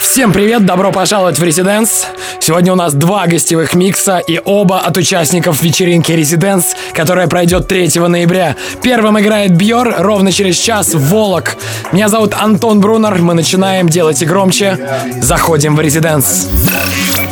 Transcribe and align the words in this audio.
Всем 0.00 0.32
привет, 0.32 0.64
добро 0.64 0.92
пожаловать 0.92 1.38
в 1.38 1.42
Резиденс. 1.42 2.06
Сегодня 2.40 2.72
у 2.72 2.76
нас 2.76 2.94
два 2.94 3.26
гостевых 3.26 3.74
микса 3.74 4.18
и 4.18 4.40
оба 4.44 4.80
от 4.80 4.96
участников 4.96 5.62
вечеринки 5.62 6.12
Резиденс, 6.12 6.74
которая 6.92 7.26
пройдет 7.26 7.66
3 7.66 7.98
ноября. 8.08 8.56
Первым 8.82 9.18
играет 9.18 9.56
Бьор, 9.56 9.94
ровно 9.98 10.30
через 10.30 10.56
час 10.56 10.94
Волок. 10.94 11.56
Меня 11.92 12.08
зовут 12.08 12.32
Антон 12.34 12.80
Брунер, 12.80 13.18
мы 13.18 13.34
начинаем, 13.34 13.88
делайте 13.88 14.24
громче. 14.24 14.78
Заходим 15.20 15.74
в 15.74 15.80
Резиденс. 15.80 16.48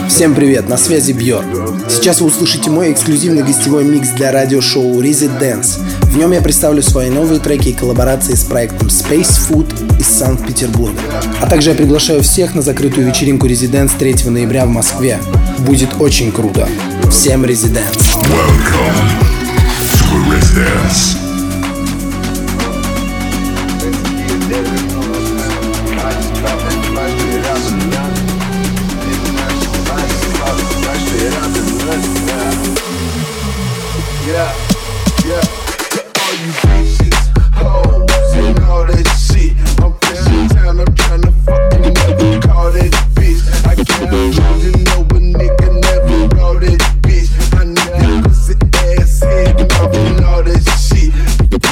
Всем 0.08 0.34
привет, 0.34 0.68
на 0.68 0.76
связи 0.76 1.12
Бьор. 1.12 1.44
Сейчас 1.88 2.20
вы 2.20 2.28
услышите 2.28 2.70
мой 2.70 2.92
эксклюзивный 2.92 3.42
гостевой 3.42 3.84
микс 3.84 4.08
для 4.10 4.32
радиошоу 4.32 5.00
Residence. 5.00 5.80
В 6.16 6.18
нем 6.18 6.32
я 6.32 6.40
представлю 6.40 6.80
свои 6.80 7.10
новые 7.10 7.40
треки 7.40 7.68
и 7.68 7.72
коллаборации 7.74 8.32
с 8.32 8.42
проектом 8.42 8.88
Space 8.88 9.38
Food 9.50 10.00
из 10.00 10.06
Санкт-Петербурга. 10.06 10.98
А 11.42 11.46
также 11.46 11.68
я 11.68 11.76
приглашаю 11.76 12.22
всех 12.22 12.54
на 12.54 12.62
закрытую 12.62 13.06
вечеринку 13.06 13.46
Residence 13.46 13.90
3 13.98 14.30
ноября 14.30 14.64
в 14.64 14.70
Москве. 14.70 15.18
Будет 15.58 15.90
очень 16.00 16.32
круто. 16.32 16.66
Всем 17.10 17.44
Residence. 17.44 18.16
Welcome 18.16 19.10
to 20.08 20.32
Residence. 20.32 21.25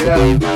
Yeah. 0.05 0.54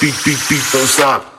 Beat, 0.00 0.14
beat, 0.24 0.38
beat 0.48 0.64
don't 0.72 0.86
stop. 0.86 1.35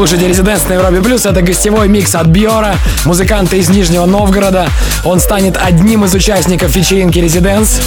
Слушаете 0.00 0.28
Резиденс 0.28 0.66
на 0.66 0.72
Европе 0.72 1.02
Плюс. 1.02 1.26
Это 1.26 1.42
гостевой 1.42 1.86
микс 1.86 2.14
от 2.14 2.26
Биора, 2.26 2.76
музыканта 3.04 3.56
из 3.56 3.68
Нижнего 3.68 4.06
Новгорода. 4.06 4.70
Он 5.04 5.20
станет 5.20 5.58
одним 5.58 6.06
из 6.06 6.14
участников 6.14 6.74
вечеринки 6.74 7.18
Резиденс, 7.18 7.82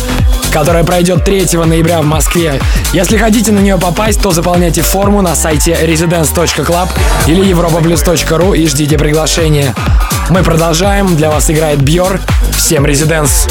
которая 0.52 0.84
пройдет 0.84 1.26
3 1.26 1.48
ноября 1.66 2.04
в 2.04 2.06
Москве. 2.06 2.62
Если 2.94 3.18
хотите 3.18 3.52
на 3.52 3.58
нее 3.58 3.80
попасть, 3.80 4.22
то 4.22 4.30
заполняйте 4.30 4.84
форму 4.84 5.24
на 5.24 5.34
сайте 5.34 5.72
residence.club 5.72 6.88
или 7.26 7.52
europaplus.ru 7.52 8.56
и 8.56 8.68
ждите 8.68 9.00
приглашения. 9.00 9.74
Мы 10.30 10.44
продолжаем. 10.44 11.16
Для 11.16 11.32
вас 11.32 11.50
играет 11.50 11.82
Бьор. 11.82 12.20
Всем 12.56 12.86
Резиденс. 12.86 13.48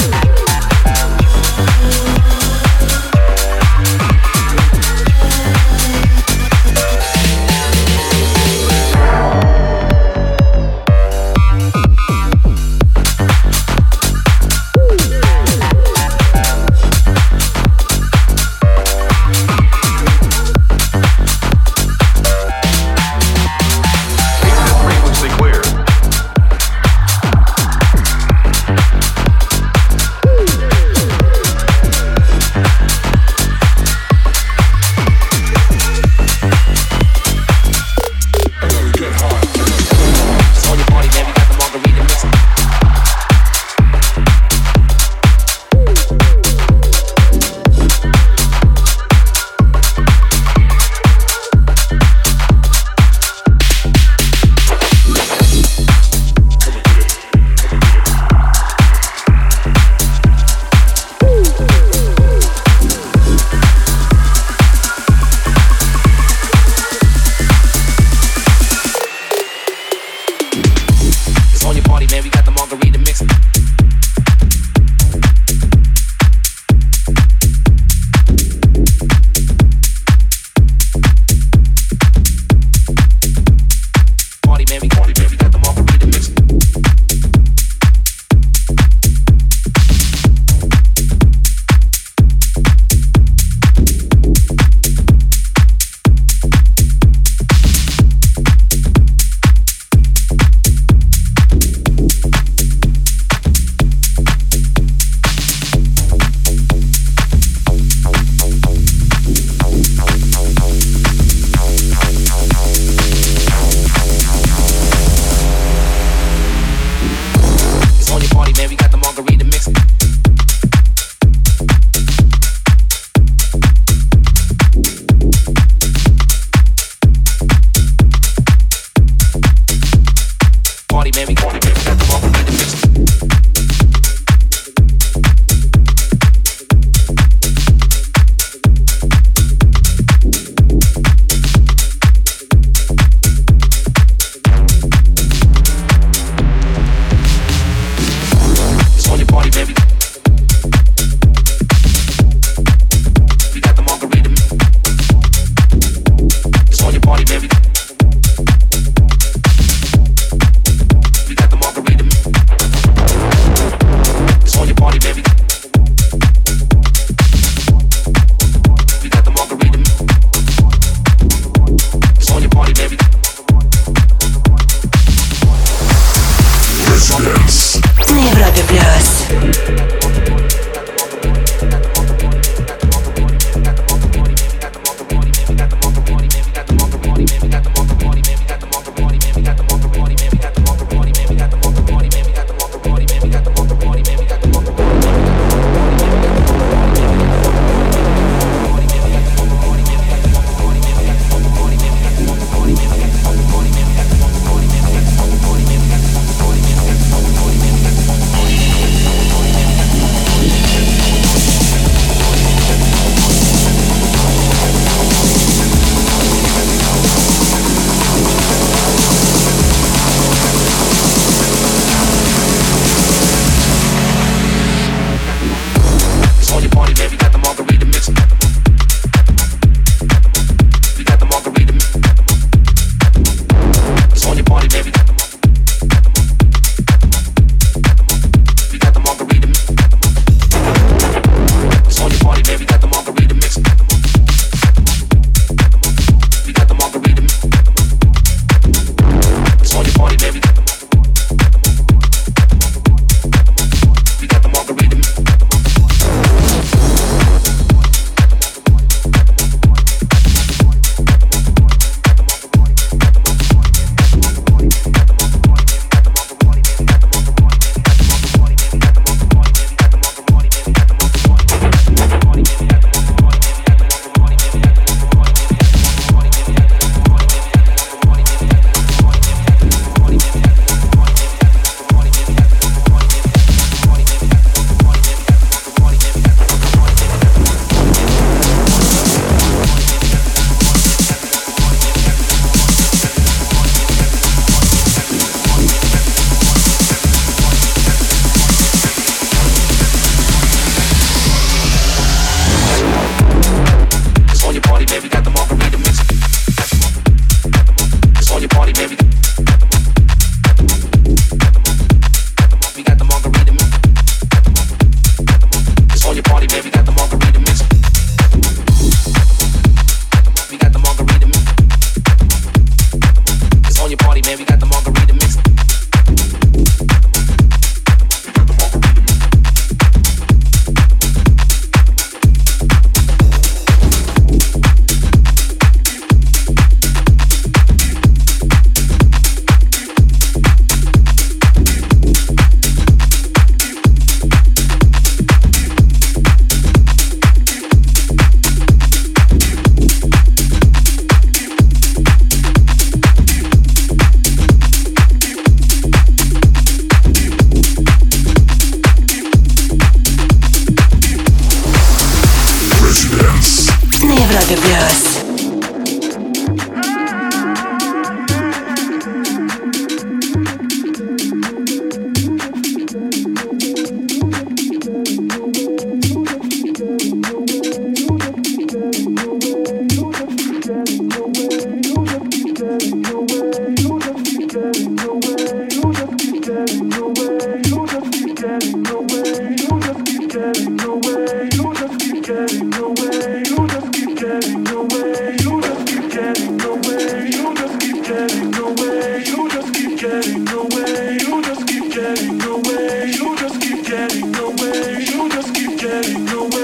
away. 402.74 403.10
You 403.10 403.36
just 403.36 403.60
keep 403.60 403.86
getting 403.86 404.34
away. 404.36 405.04
You 405.04 405.28
just 405.30 405.54
keep 405.54 405.78
getting 405.78 406.28
away. 406.28 406.61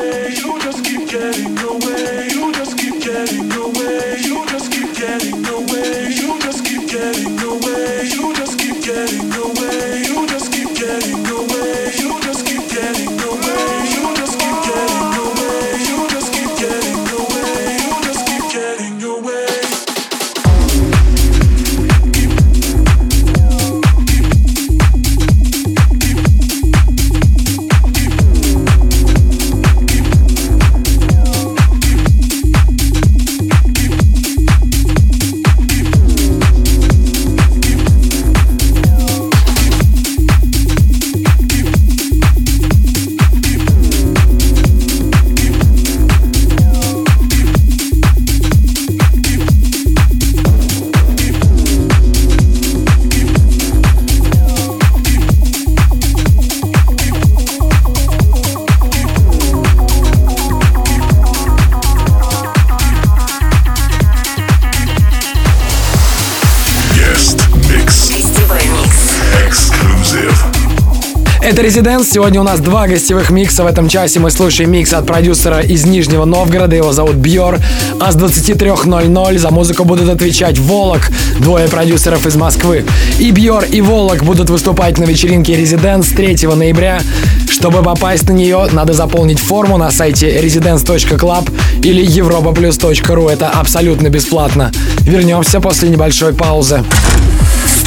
Резиденс. 71.69 72.11
Сегодня 72.11 72.41
у 72.41 72.45
нас 72.45 72.61
два 72.61 72.89
гостевых 72.89 73.29
микса. 73.29 73.63
В 73.63 73.67
этом 73.67 73.91
часе 73.91 74.21
мы 74.21 74.31
слушаем 74.31 74.71
микс 74.71 74.95
от 74.95 75.07
продюсера 75.07 75.61
из 75.61 75.85
Нижнего 75.85 76.25
Новгорода. 76.25 76.75
Его 76.75 76.95
зовут 76.95 77.17
Бьор. 77.17 77.59
А 78.01 78.11
с 78.11 78.17
23.00 78.17 79.37
за 79.37 79.51
музыку 79.51 79.85
будут 79.85 80.09
отвечать 80.09 80.59
Волок, 80.59 81.11
двое 81.41 81.69
продюсеров 81.69 82.27
из 82.27 82.37
Москвы. 82.37 82.87
И 83.19 83.31
Бьор, 83.33 83.65
и 83.65 83.83
Волок 83.83 84.25
будут 84.25 84.49
выступать 84.49 84.97
на 84.97 85.05
вечеринке 85.05 85.57
Резиденс 85.57 86.09
3 86.09 86.47
ноября. 86.47 87.03
Чтобы 87.51 87.83
попасть 87.83 88.27
на 88.31 88.33
нее, 88.33 88.67
надо 88.73 88.95
заполнить 88.95 89.39
форму 89.39 89.77
на 89.77 89.91
сайте 89.91 90.41
residence.club 90.41 91.51
или 91.85 92.03
europaplus.ru. 92.03 93.31
Это 93.31 93.51
абсолютно 93.51 94.09
бесплатно. 94.09 94.73
Вернемся 95.01 95.61
после 95.61 95.91
небольшой 95.91 96.33
паузы. 96.33 96.83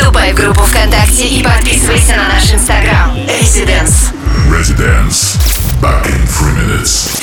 Вступай 0.01 0.33
в 0.33 0.35
группу 0.35 0.61
ВКонтакте 0.61 1.27
и 1.27 1.43
подписывайся 1.43 2.15
на 2.15 2.29
наш 2.29 2.51
инстаграм. 2.51 3.15
Residence. 3.17 4.11
Residence. 4.49 5.37
Back 5.79 6.07
in 6.07 6.25
three 6.25 6.55
minutes. 6.55 7.21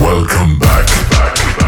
Welcome 0.00 0.58
back. 0.58 0.88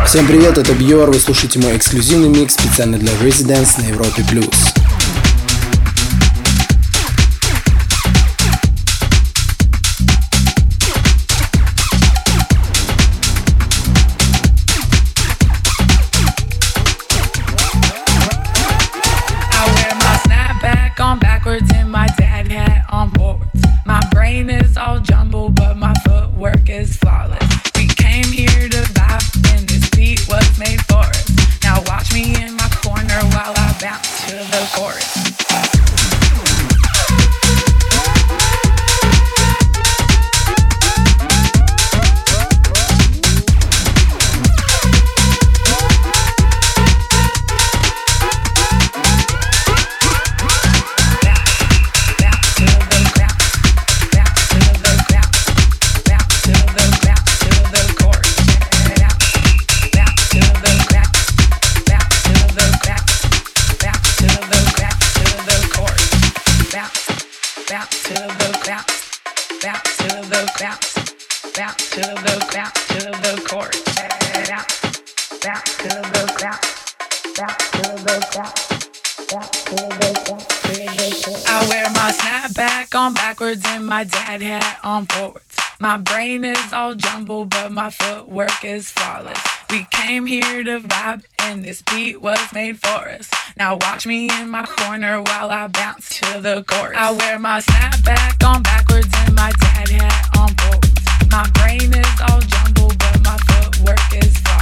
Всем 0.07 0.27
привет, 0.27 0.57
это 0.57 0.73
Бьор, 0.73 1.11
вы 1.11 1.21
слушаете 1.21 1.59
мой 1.59 1.77
эксклюзивный 1.77 2.29
микс 2.29 2.55
специально 2.55 2.97
для 2.97 3.13
Residence 3.17 3.79
на 3.79 3.89
Европе+. 3.89 4.25
плюс. 4.25 4.47
My 75.43 75.49
snapback 82.13 82.95
on 82.95 83.15
backwards 83.15 83.63
and 83.65 83.87
my 83.87 84.05
dad 84.05 84.43
hat 84.43 84.81
on 84.85 85.07
forwards. 85.07 85.57
My 85.79 85.97
brain 85.97 86.45
is 86.45 86.73
all 86.75 86.95
jumbled, 86.95 87.49
but 87.49 87.73
my 87.73 87.89
footwork 87.89 88.63
is 88.65 88.91
flawless. 88.91 89.39
We 89.71 89.87
came 89.91 90.27
here 90.27 90.63
to 90.63 90.81
vibe, 90.81 91.25
and 91.39 91.65
this 91.65 91.81
beat 91.83 92.21
was 92.21 92.39
made 92.53 92.79
for 92.79 93.09
us. 93.09 93.31
Now 93.57 93.79
watch 93.81 94.07
me 94.07 94.29
in 94.29 94.51
my 94.51 94.67
corner 94.67 95.23
while 95.23 95.51
I 95.51 95.69
bounce 95.69 96.21
to 96.21 96.41
the 96.41 96.65
chorus. 96.65 96.99
I 96.99 97.13
wear 97.13 97.39
my 97.39 97.61
snapback 97.61 98.47
on 98.47 98.63
backwards 98.63 99.09
and 99.15 99.35
my 99.35 99.53
dad 99.53 99.89
hat 99.89 100.29
on 100.37 100.55
forwards. 100.57 101.01
My 101.31 101.49
brain 101.55 101.95
is 101.95 102.21
all 102.29 102.41
jumbled, 102.41 102.99
but 102.99 103.23
my 103.23 103.39
footwork 103.39 104.23
is 104.23 104.37
flawless. 104.37 104.60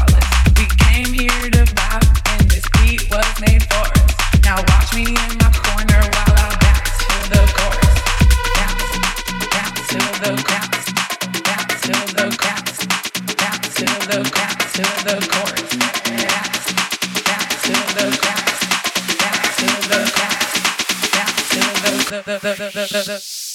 The 22.28 22.38
the 22.40 22.54
the 22.54 22.86
the 22.92 23.02
the. 23.06 23.47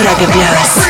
Европе 0.00 0.26
плюс. 0.26 0.89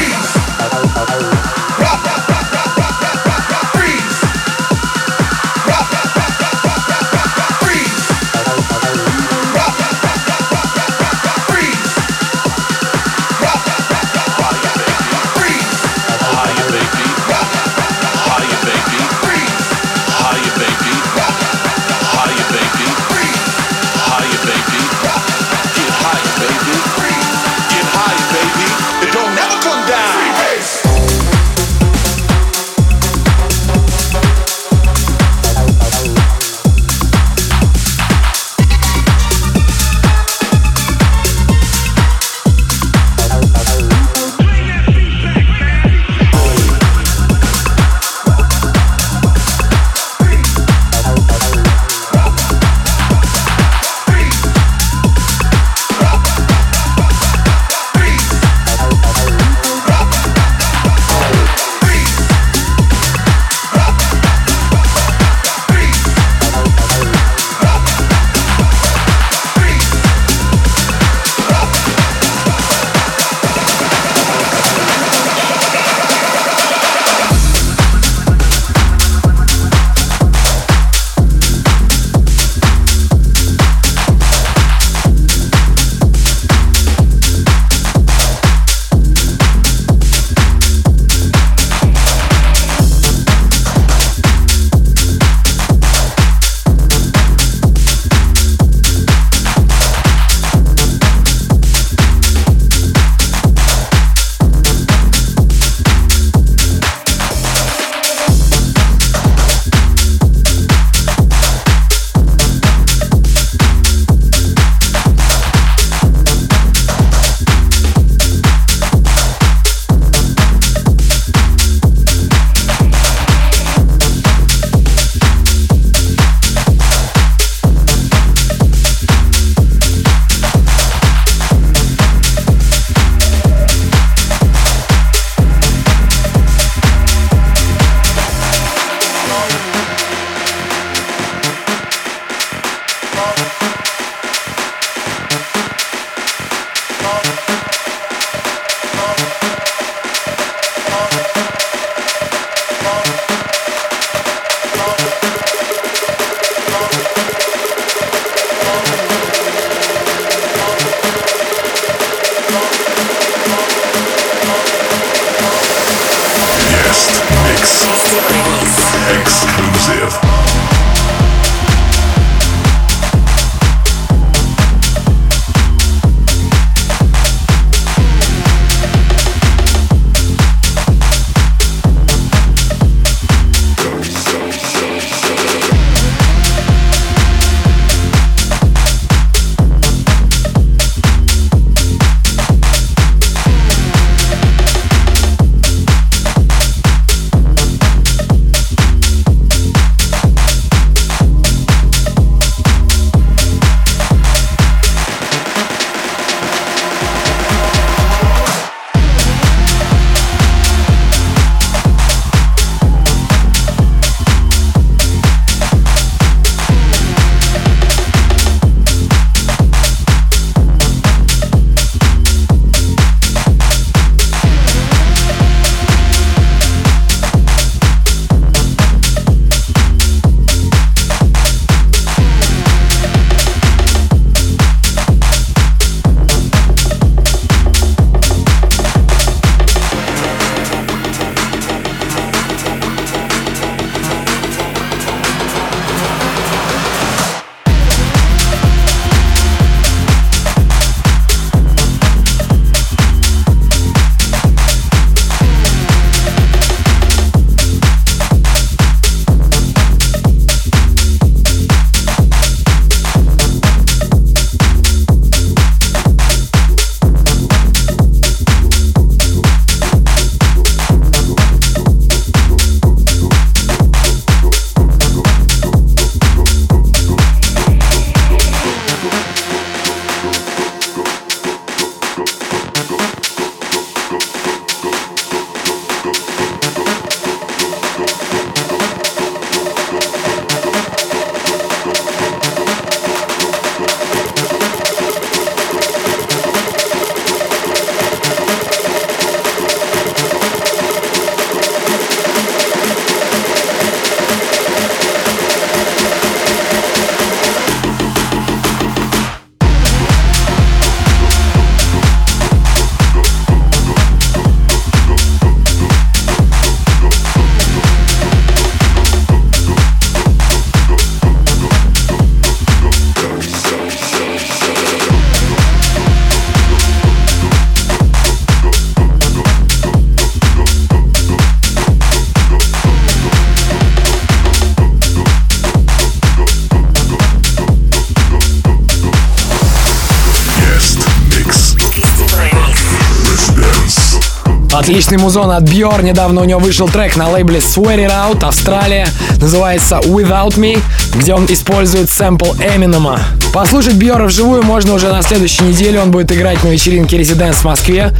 Отличный 345.02 345.18
музон 345.18 345.50
от 345.50 345.64
Бьор. 345.64 346.04
Недавно 346.04 346.42
у 346.42 346.44
него 346.44 346.60
вышел 346.60 346.88
трек 346.88 347.16
на 347.16 347.28
лейбле 347.28 347.58
Swear 347.58 348.06
It 348.06 348.12
Out, 348.12 348.46
Австралия. 348.46 349.08
Называется 349.38 349.96
Without 349.96 350.60
Me, 350.60 350.80
где 351.16 351.34
он 351.34 351.48
использует 351.48 352.12
сэмпл 352.12 352.54
Эминема. 352.60 353.20
Послушать 353.52 353.96
Бьора 353.96 354.26
вживую 354.26 354.62
можно 354.62 354.94
уже 354.94 355.12
на 355.12 355.24
следующей 355.24 355.64
неделе. 355.64 356.00
Он 356.00 356.12
будет 356.12 356.32
играть 356.32 356.64
на 356.64 356.68
вечеринке 356.68 357.18
Резиденс 357.18 357.56
в 357.56 357.64
Москве. 357.64 358.14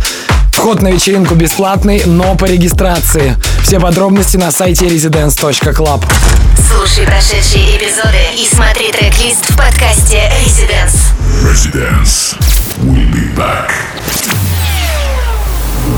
Вход 0.54 0.82
на 0.82 0.88
вечеринку 0.88 1.36
бесплатный, 1.36 2.02
но 2.08 2.34
по 2.34 2.46
регистрации. 2.46 3.36
Все 3.62 3.80
подробности 3.80 4.38
на 4.38 4.50
сайте 4.50 4.88
residence.club. 4.88 6.04
Слушай 6.68 7.06
прошедшие 7.06 7.78
эпизоды 7.78 8.18
и 8.36 8.48
смотри 8.52 8.92
трек-лист 8.92 9.52
в 9.52 9.56
подкасте 9.56 10.32
Residence. 10.44 10.98
Residence. 11.44 12.36
We'll 12.80 13.08
be 13.14 13.36
back. 13.36 13.70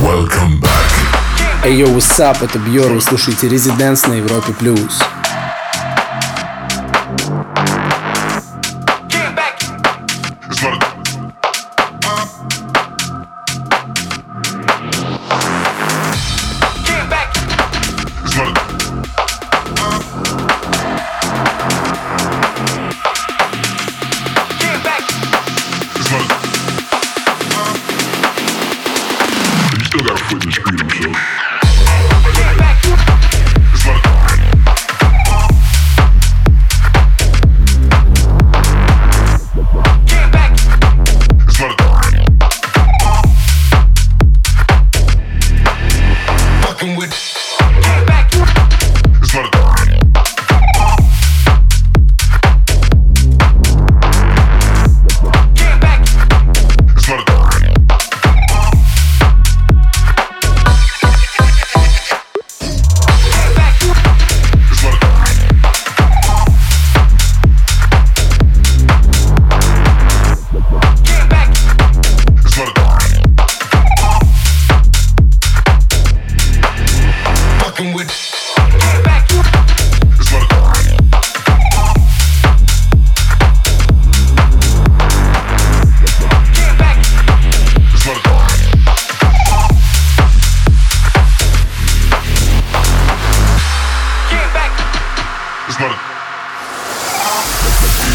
Welcome 0.03 0.59
back. 0.59 1.63
Эй, 1.63 1.71
hey, 1.71 1.79
yo, 1.79 1.95
what's 1.95 2.19
up? 2.19 2.43
Это 2.43 2.59
Бьор, 2.59 2.91
вы 2.91 2.99
слушаете 2.99 3.47
Резиденс 3.47 4.05
на 4.05 4.15
Европе+. 4.15 4.51
плюс. 4.51 4.99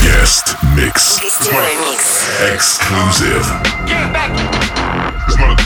Guest 0.05 0.55
mix. 0.77 1.19
Exclusive. 2.55 3.43
Get 3.85 4.13
back. 4.13 4.31
It's 5.27 5.37
not 5.39 5.59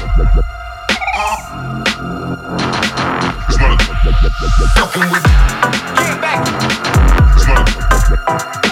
It's 3.47 3.59
not 3.59 3.83
Fucking 4.75 5.11
with. 5.11 5.23
Get 5.99 6.21
back. 6.23 6.41
It's 7.37 7.47
not 7.47 8.72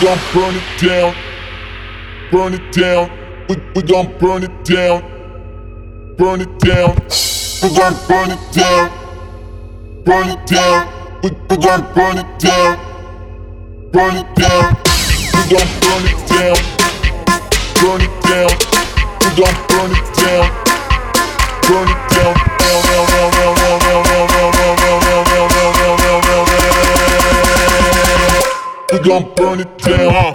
gon' 0.00 0.18
burn 0.34 0.54
it 0.54 0.86
down, 0.86 1.14
burn 2.30 2.54
it 2.54 2.72
down. 2.72 3.10
We 3.48 3.56
we 3.74 3.82
gon' 3.82 4.18
burn 4.18 4.42
it 4.42 4.64
down, 4.64 5.00
burn 6.18 6.40
it 6.42 6.58
down. 6.58 6.94
We 7.62 7.68
gon' 7.74 7.96
burn 8.06 8.30
it 8.30 8.52
down, 8.52 8.90
burn 10.04 10.28
it 10.28 10.46
down. 10.46 11.20
We 11.22 11.30
we 11.48 11.56
gon' 11.56 11.94
burn 11.94 12.18
it 12.18 12.38
down, 12.38 12.76
burn 13.92 14.16
it 14.16 14.34
down. 14.34 14.76
We 15.34 15.42
gon' 15.52 15.70
burn 15.80 16.04
it 16.12 16.20
down, 16.28 16.56
burn 17.80 18.00
it 18.02 18.14
down. 18.28 18.52
We 19.22 19.28
gon' 19.40 19.56
burn 19.70 19.92
it 19.92 20.08
down, 20.20 20.46
burn 21.68 21.88
it 21.88 22.10
down. 22.10 22.45
We 28.96 29.02
gon' 29.02 29.30
burn 29.34 29.60
it 29.60 29.76
down. 29.76 30.32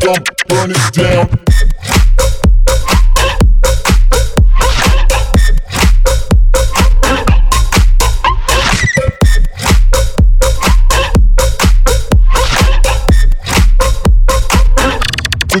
Gon' 0.00 0.24
burn 0.46 0.70
it 0.72 0.92
down. 0.92 1.49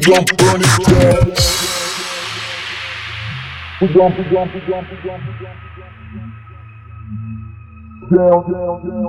We 0.00 0.06
gon' 0.06 0.24
burn 0.24 0.62
it 0.62 0.72
down. 0.88 1.28
We 3.82 3.86
gon' 3.88 4.16
we 4.16 4.24
gon' 4.24 4.48
we 4.48 4.60
gon' 4.60 4.84
we 4.88 4.96
gon' 5.04 5.20
we 5.26 5.32
gon' 5.36 5.60
down 8.10 8.38
down 8.50 8.76
down. 8.80 9.08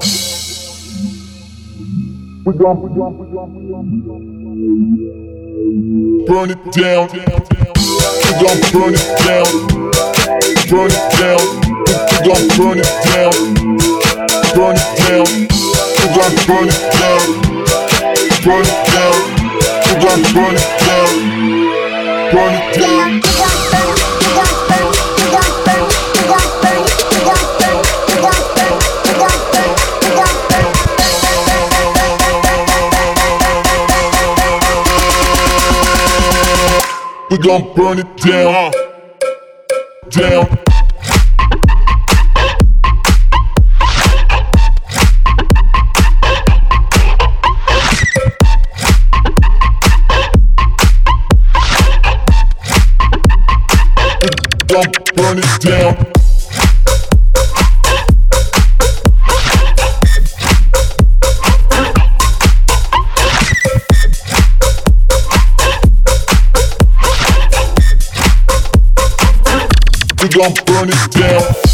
We 2.44 2.52
gon' 2.58 2.78
we 2.82 2.89
gon' 2.89 3.14
we 3.18 3.26
gon' 3.32 3.52
we 3.56 3.62
gon' 3.72 3.88
we 3.89 4.00
gon' 4.06 4.26
burn 6.28 6.50
it 6.52 6.60
down. 6.74 7.08
We 7.08 7.20
gon' 8.42 8.60
burn 8.74 8.92
it 8.94 9.08
down. 9.24 9.48
Burn 10.68 10.92
it 10.92 11.04
down. 11.22 11.44
We 12.12 12.18
gon' 12.28 12.46
burn 12.58 12.80
it 12.84 12.92
down. 13.08 13.36
Burn 14.56 14.76
it 14.76 14.88
down. 15.00 15.28
We 16.00 16.06
gon' 16.18 16.36
burn 16.48 16.68
it 16.68 16.84
down. 17.00 17.28
Burn 18.44 18.66
it 18.66 18.80
down. 18.92 19.41
Gon' 19.92 20.24
burn 20.34 20.56
it 20.56 20.80
down. 20.80 21.14
Burn 22.32 22.54
it 22.56 22.80
down. 22.80 23.22
We 37.30 37.38
gon' 37.38 37.74
burn 37.76 38.00
it 38.00 38.18
down. 38.18 38.72
Down. 40.10 40.70
Down. 55.62 55.95
We 70.22 70.30
gon' 70.30 70.53
burn 70.66 70.89
it 70.89 71.12
down. 71.12 71.70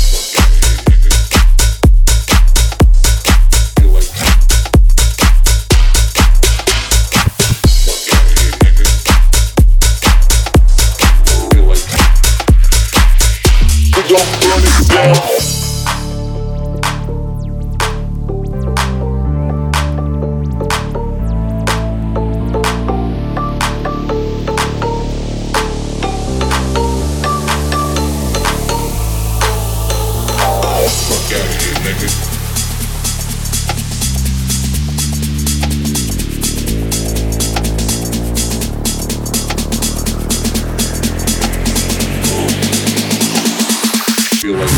Feel 44.48 44.56
like 44.56 44.70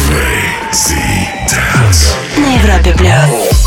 На 2.40 2.56
Европе 2.56 2.92
плюс. 2.98 3.59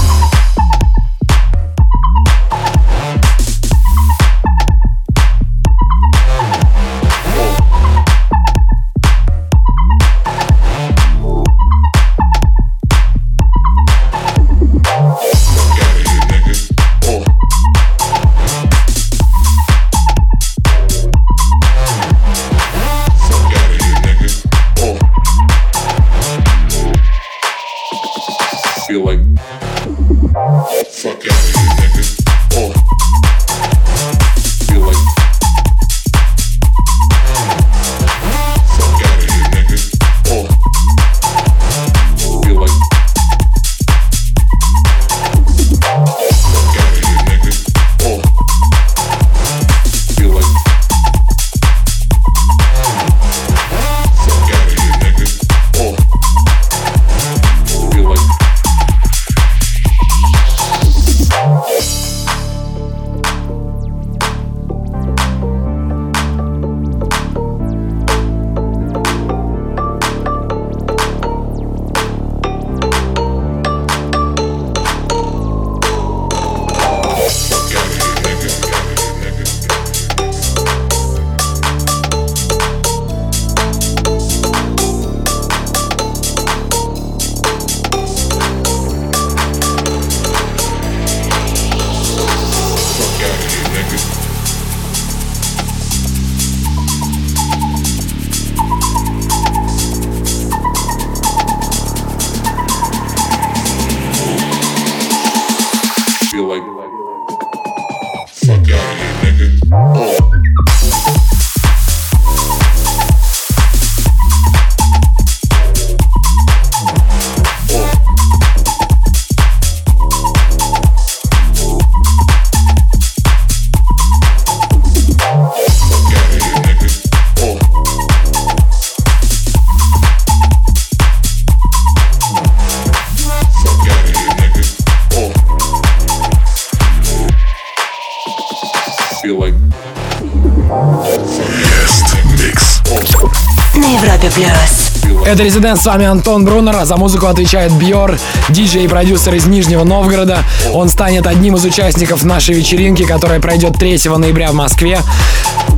Это 145.32 145.44
Резидент, 145.44 145.80
с 145.80 145.86
вами 145.86 146.04
Антон 146.04 146.44
Брунер, 146.44 146.76
а 146.76 146.84
за 146.84 146.98
музыку 146.98 147.24
отвечает 147.24 147.72
Бьор, 147.72 148.18
диджей 148.50 148.84
и 148.84 148.88
продюсер 148.88 149.32
из 149.34 149.46
Нижнего 149.46 149.82
Новгорода. 149.82 150.44
Он 150.74 150.90
станет 150.90 151.26
одним 151.26 151.56
из 151.56 151.64
участников 151.64 152.22
нашей 152.22 152.54
вечеринки, 152.54 153.06
которая 153.06 153.40
пройдет 153.40 153.78
3 153.78 153.98
ноября 154.18 154.50
в 154.50 154.54
Москве. 154.54 155.00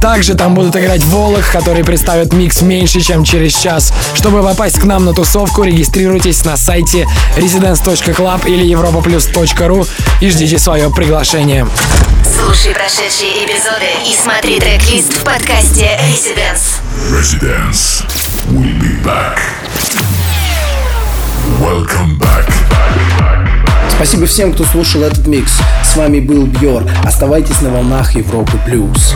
Также 0.01 0.35
там 0.35 0.57
будут 0.57 0.75
играть 0.75 1.05
Волох, 1.05 1.53
который 1.53 1.85
представит 1.85 2.33
микс 2.33 2.63
меньше, 2.63 3.01
чем 3.01 3.23
через 3.23 3.55
час. 3.57 3.93
Чтобы 4.15 4.43
попасть 4.43 4.81
к 4.81 4.83
нам 4.83 5.05
на 5.05 5.13
тусовку, 5.13 5.63
регистрируйтесь 5.63 6.45
на 6.45 6.57
сайте 6.57 7.07
residence.club 7.37 8.49
или 8.49 8.69
europaplus.ru 8.75 9.87
и 10.21 10.31
ждите 10.31 10.59
свое 10.59 10.91
приглашение. 10.91 11.65
Слушай 12.25 12.75
прошедшие 12.75 13.45
эпизоды 13.45 13.87
и 14.05 14.17
смотри 14.21 14.59
трек-лист 14.59 15.13
в 15.13 15.23
подкасте 15.23 15.97
Residence. 16.11 16.81
Residence. 17.13 18.03
Back. 19.05 19.39
Welcome 21.61 22.19
back. 22.19 22.51
Спасибо 23.91 24.25
всем, 24.25 24.55
кто 24.55 24.65
слушал 24.65 25.03
этот 25.03 25.27
микс. 25.27 25.59
С 25.83 25.95
вами 25.95 26.21
был 26.21 26.47
Бьор. 26.47 26.85
Оставайтесь 27.05 27.61
на 27.61 27.69
волнах 27.69 28.15
Европы 28.15 28.59
Плюс. 28.65 29.15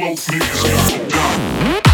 Smoke 0.00 0.32
me, 0.32 0.40
stop. 0.40 1.08
down. 1.10 1.89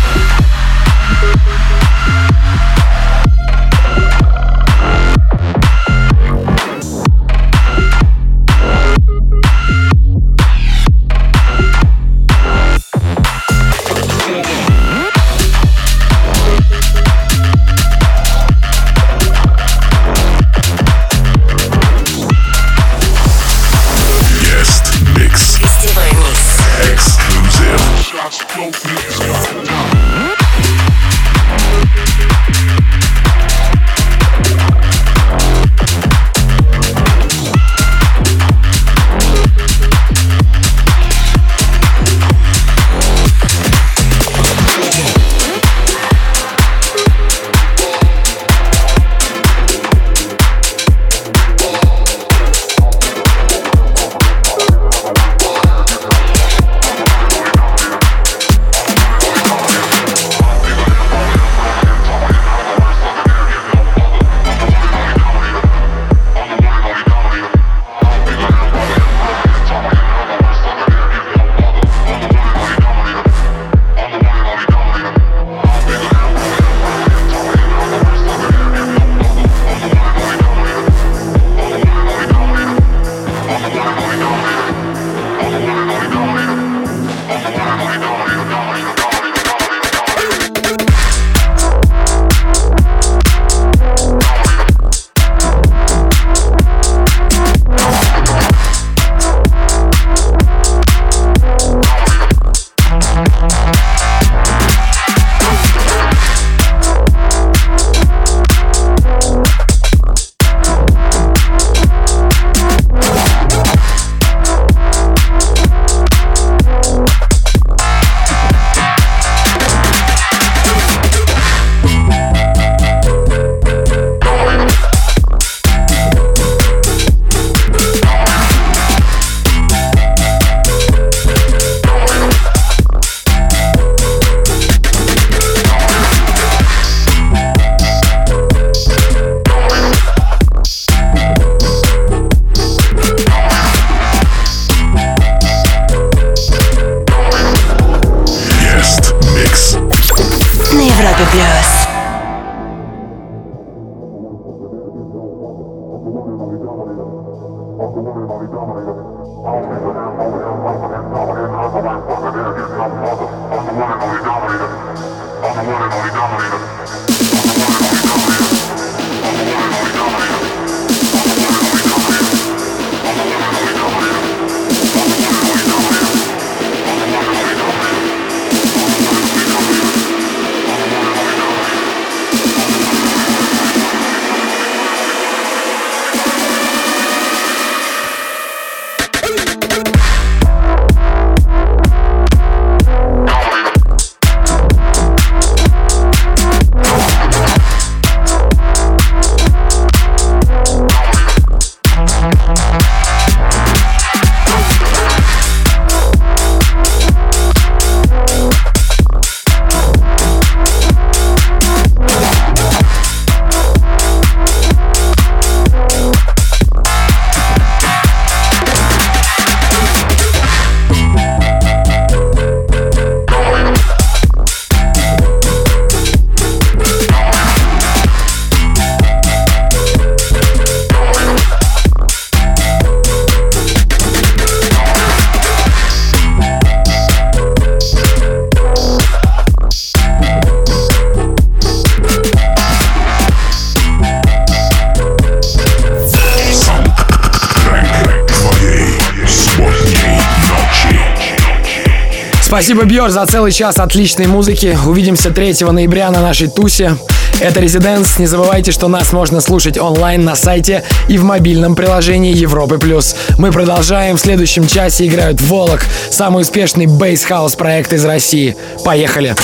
Спасибо, 252.57 252.84
Бьор, 252.84 253.11
за 253.11 253.26
целый 253.26 253.52
час 253.52 253.78
отличной 253.78 254.28
музыки. 254.28 254.78
Увидимся 254.86 255.30
3 255.30 255.57
ноября 255.72 256.11
на 256.11 256.22
нашей 256.22 256.48
тусе. 256.48 256.96
Это 257.38 257.61
Residence. 257.61 258.18
Не 258.18 258.24
забывайте, 258.24 258.72
что 258.72 258.88
нас 258.88 259.12
можно 259.12 259.42
слушать 259.42 259.76
онлайн 259.76 260.24
на 260.24 260.36
сайте 260.36 260.82
и 261.07 261.18
в 261.18 261.22
мобильном 261.22 261.76
приложении 261.76 262.34
Европы+. 262.34 262.78
плюс. 262.78 263.14
Мы 263.36 263.52
продолжаем. 263.52 264.16
В 264.16 264.20
следующем 264.20 264.66
часе 264.66 265.07
играют 265.07 265.38
Волок, 265.42 265.84
самый 266.11 266.40
успешный 266.40 266.86
bass 266.87 267.18
house 267.18 267.57
проект 267.57 267.92
из 267.92 268.07
России. 268.07 268.57
Поехали! 268.86 269.36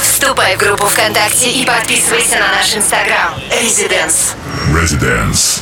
Вступай 0.00 0.54
в 0.54 0.60
группу 0.60 0.86
ВКонтакте 0.86 1.50
и 1.50 1.66
подписывайся 1.66 2.36
на 2.36 2.58
наш 2.58 2.76
инстаграм. 2.76 3.34
Residence. 3.60 4.36
Residence. 4.72 5.55